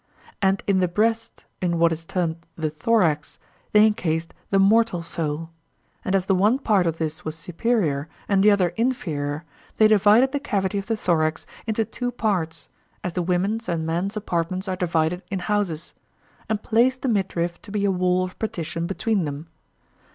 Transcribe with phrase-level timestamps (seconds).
[0.41, 3.37] And in the breast, and in what is termed the thorax,
[3.71, 5.51] they encased the mortal soul;
[6.03, 9.45] and as the one part of this was superior and the other inferior
[9.77, 12.67] they divided the cavity of the thorax into two parts,
[13.03, 15.93] as the women's and men's apartments are divided in houses,
[16.49, 19.45] and placed the midriff to be a wall of partition between them.